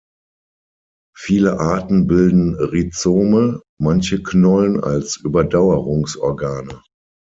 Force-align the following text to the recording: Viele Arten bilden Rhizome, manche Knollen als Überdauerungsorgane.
Viele 1.15 1.59
Arten 1.59 2.07
bilden 2.07 2.55
Rhizome, 2.55 3.61
manche 3.79 4.23
Knollen 4.23 4.83
als 4.83 5.17
Überdauerungsorgane. 5.17 6.81